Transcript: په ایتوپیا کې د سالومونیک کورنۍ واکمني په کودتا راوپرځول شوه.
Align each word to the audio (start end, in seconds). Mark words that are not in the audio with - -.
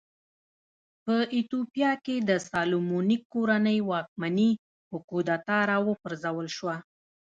په 1.03 1.15
ایتوپیا 1.35 1.91
کې 2.05 2.15
د 2.29 2.31
سالومونیک 2.49 3.21
کورنۍ 3.33 3.77
واکمني 3.89 4.51
په 4.89 4.97
کودتا 5.09 5.57
راوپرځول 5.69 6.47
شوه. 6.57 6.75